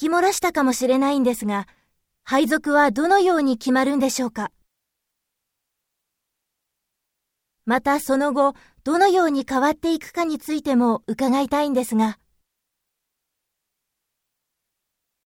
[0.00, 1.68] き漏らしたかもしれないんですが、
[2.24, 4.50] 配属はどのように決まるんでしょうか？
[7.66, 12.16] またその後、どのように変わっていくかについても伺いたいんですが。